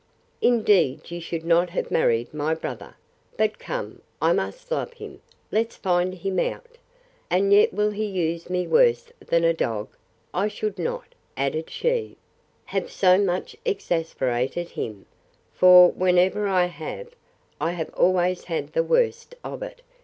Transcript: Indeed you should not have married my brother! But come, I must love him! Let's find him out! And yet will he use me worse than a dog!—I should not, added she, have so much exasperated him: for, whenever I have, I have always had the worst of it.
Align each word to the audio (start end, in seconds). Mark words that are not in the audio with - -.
Indeed 0.41 1.11
you 1.11 1.21
should 1.21 1.45
not 1.45 1.69
have 1.69 1.91
married 1.91 2.33
my 2.33 2.55
brother! 2.55 2.95
But 3.37 3.59
come, 3.59 4.01
I 4.19 4.33
must 4.33 4.71
love 4.71 4.93
him! 4.93 5.21
Let's 5.51 5.75
find 5.75 6.15
him 6.15 6.39
out! 6.39 6.79
And 7.29 7.53
yet 7.53 7.71
will 7.71 7.91
he 7.91 8.05
use 8.07 8.49
me 8.49 8.65
worse 8.65 9.11
than 9.19 9.43
a 9.43 9.53
dog!—I 9.53 10.47
should 10.47 10.79
not, 10.79 11.13
added 11.37 11.69
she, 11.69 12.17
have 12.65 12.89
so 12.91 13.19
much 13.19 13.55
exasperated 13.63 14.69
him: 14.69 15.05
for, 15.53 15.91
whenever 15.91 16.47
I 16.47 16.65
have, 16.65 17.09
I 17.59 17.73
have 17.73 17.93
always 17.93 18.45
had 18.45 18.73
the 18.73 18.81
worst 18.81 19.35
of 19.43 19.61
it. 19.61 19.83